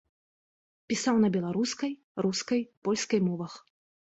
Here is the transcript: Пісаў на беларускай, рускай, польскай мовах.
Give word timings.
Пісаў 0.91 1.15
на 1.25 1.29
беларускай, 1.35 1.91
рускай, 2.27 2.67
польскай 2.89 3.19
мовах. 3.31 3.53